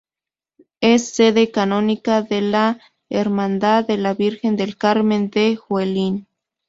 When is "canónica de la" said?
1.51-2.79